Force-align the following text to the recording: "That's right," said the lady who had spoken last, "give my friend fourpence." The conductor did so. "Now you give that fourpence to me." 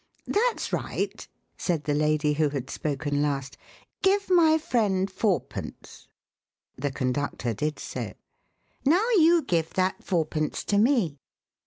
"That's 0.25 0.73
right," 0.73 1.27
said 1.59 1.83
the 1.83 1.93
lady 1.93 2.33
who 2.33 2.49
had 2.49 2.71
spoken 2.71 3.21
last, 3.21 3.55
"give 4.01 4.31
my 4.31 4.57
friend 4.57 5.07
fourpence." 5.11 6.07
The 6.75 6.89
conductor 6.89 7.53
did 7.53 7.77
so. 7.77 8.13
"Now 8.83 9.07
you 9.17 9.43
give 9.43 9.75
that 9.75 10.03
fourpence 10.03 10.63
to 10.63 10.79
me." 10.79 11.19